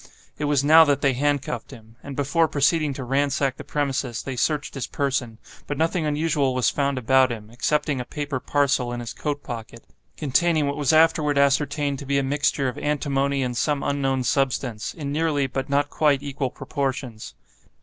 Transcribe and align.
It 0.39 0.45
was 0.45 0.63
now 0.63 0.83
that 0.85 1.01
they 1.01 1.13
hand 1.13 1.43
cuffed 1.43 1.69
him; 1.69 1.95
and 2.01 2.15
before 2.15 2.47
proceeding 2.47 2.91
to 2.95 3.03
ransack 3.03 3.57
the 3.57 3.63
premises 3.63 4.23
they 4.23 4.35
searched 4.35 4.73
his 4.73 4.87
person, 4.87 5.37
but 5.67 5.77
nothing 5.77 6.07
unusual 6.07 6.55
was 6.55 6.71
found 6.71 6.97
about 6.97 7.31
him, 7.31 7.51
excepting 7.51 8.01
a 8.01 8.03
paper 8.03 8.39
parcel, 8.39 8.91
in 8.91 8.99
his 8.99 9.13
coat 9.13 9.43
pocket, 9.43 9.83
containing 10.17 10.65
what 10.65 10.75
was 10.75 10.91
afterward 10.91 11.37
ascertained 11.37 11.99
to 11.99 12.07
be 12.07 12.17
a 12.17 12.23
mixture 12.23 12.67
of 12.67 12.79
antimony 12.79 13.43
and 13.43 13.57
some 13.57 13.83
unknown 13.83 14.23
substance, 14.23 14.95
in 14.95 15.11
nearly, 15.11 15.45
but 15.45 15.69
not 15.69 15.91
quite, 15.91 16.23
equal 16.23 16.49
proportions. 16.49 17.35